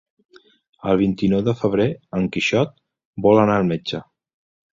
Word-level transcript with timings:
El 0.91 0.95
vint-i-nou 1.01 1.43
de 1.47 1.53
febrer 1.59 1.87
en 2.21 2.25
Quixot 2.37 2.73
vol 3.27 3.45
anar 3.45 3.61
al 3.61 3.71
metge. 3.75 4.03